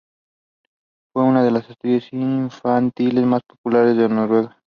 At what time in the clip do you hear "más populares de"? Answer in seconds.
3.23-4.09